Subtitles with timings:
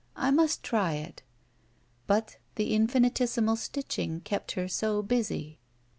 [0.15, 1.21] I must try it."
[2.07, 5.59] But the infinitesimal stitching kept her so busy.